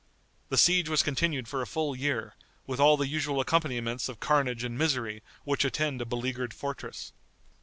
The 0.49 0.57
siege 0.57 0.89
was 0.89 1.03
continued 1.03 1.47
for 1.47 1.61
a 1.61 1.67
full 1.67 1.95
year, 1.95 2.33
with 2.65 2.79
all 2.79 2.97
the 2.97 3.05
usual 3.07 3.39
accompaniments 3.39 4.09
of 4.09 4.19
carnage 4.19 4.63
and 4.63 4.75
misery 4.75 5.21
which 5.43 5.63
attend 5.63 6.01
a 6.01 6.05
beleaguered 6.05 6.55
fortress. 6.55 7.13